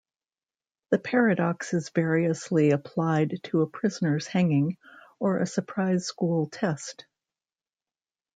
The 0.89 0.97
paradox 0.97 1.75
is 1.75 1.89
variously 1.89 2.71
applied 2.71 3.39
to 3.43 3.61
a 3.61 3.67
prisoner's 3.69 4.25
hanging, 4.25 4.77
or 5.19 5.37
a 5.37 5.45
surprise 5.45 6.07
school 6.07 6.47
test. 6.49 7.05